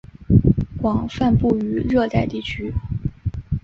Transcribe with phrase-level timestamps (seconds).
[0.81, 2.73] 广泛布于热带地区。